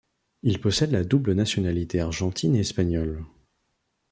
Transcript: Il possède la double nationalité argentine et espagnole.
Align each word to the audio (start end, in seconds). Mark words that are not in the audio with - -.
Il 0.41 0.59
possède 0.59 0.89
la 0.91 1.03
double 1.03 1.33
nationalité 1.33 2.01
argentine 2.01 2.55
et 2.55 2.61
espagnole. 2.61 3.23